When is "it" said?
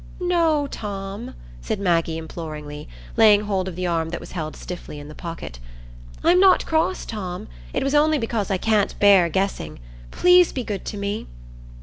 7.71-7.83